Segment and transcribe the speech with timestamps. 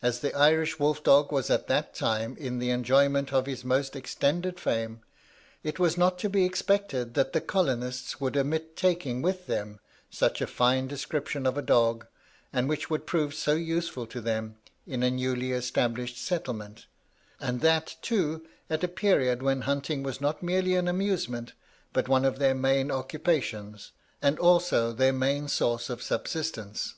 [0.00, 3.94] As the Irish wolf dog was at that time in the enjoyment of his most
[3.94, 5.02] extended fame,
[5.62, 9.78] it was not to be expected that the colonists would omit taking with them
[10.08, 12.06] such a fine description of dog,
[12.50, 16.86] and which would prove so useful to them in a newly established settlement,
[17.38, 21.52] and that, too, at a period when hunting was not merely an amusement,
[21.92, 23.92] but one of their main occupations,
[24.22, 26.94] and also their main source of subsistence.